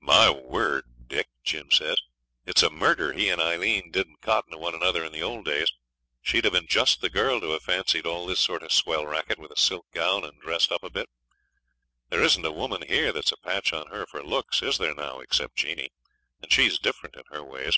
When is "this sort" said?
8.24-8.62